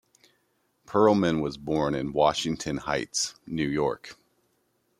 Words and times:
Perlman 0.87 1.41
was 1.43 1.57
born 1.59 1.93
in 1.93 2.11
Washington 2.11 2.77
Heights, 2.77 3.35
New 3.45 3.67
York. 3.69 4.15